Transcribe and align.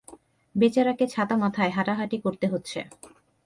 বেচারাকে 0.55 1.05
ছাতামাথায় 1.07 1.71
হাঁটাহাটি 1.71 2.17
করতে 2.17 2.45
হচ্ছে। 2.47 2.79